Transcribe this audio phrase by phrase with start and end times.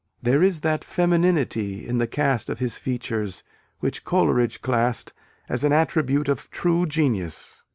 [0.19, 3.43] There is that femininity in the cast of his features,
[3.81, 5.13] which Coleridge classed
[5.47, 7.65] as an attribute of true genius.